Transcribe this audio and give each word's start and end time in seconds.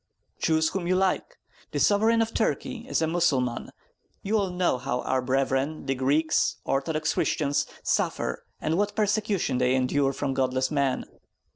Choose 0.39 0.69
whom 0.69 0.87
you 0.87 0.95
like. 0.95 1.37
The 1.73 1.79
Sovereign 1.79 2.23
of 2.23 2.33
Turkey 2.33 2.87
is 2.89 3.03
a 3.03 3.05
Mussulman; 3.07 3.69
you 4.23 4.35
all 4.35 4.49
know 4.49 4.79
how 4.79 5.01
our 5.01 5.21
brethren, 5.21 5.85
the 5.85 5.93
Greeks, 5.93 6.55
Orthodox 6.63 7.13
Christians, 7.13 7.67
suffer, 7.83 8.43
and 8.59 8.79
what 8.79 8.95
persecution 8.95 9.59
they 9.59 9.75
endure 9.75 10.11
from 10.11 10.33
godless 10.33 10.71
men. 10.71 11.05